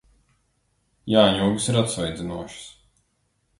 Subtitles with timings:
[1.15, 2.67] Jāņogas ir atsvaidzinošas.